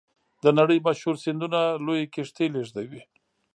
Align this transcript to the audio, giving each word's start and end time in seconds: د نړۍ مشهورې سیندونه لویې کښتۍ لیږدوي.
د 0.43 0.45
نړۍ 0.59 0.79
مشهورې 0.87 1.21
سیندونه 1.25 1.59
لویې 1.85 2.11
کښتۍ 2.13 2.47
لیږدوي. 2.53 3.01